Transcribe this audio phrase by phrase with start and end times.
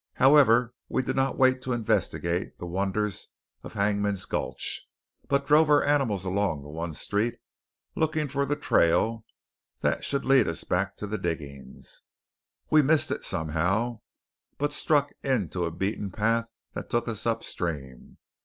[0.15, 3.27] However, we did not wait to investigate the wonders
[3.61, 4.87] of Hangman's Gulch,
[5.27, 7.37] but drove our animals along the one street,
[7.95, 9.25] looking for the trail
[9.81, 12.01] that should lead us back to the diggings.
[12.71, 13.99] We missed it, somehow,
[14.57, 18.17] but struck into a beaten path that took us upstream.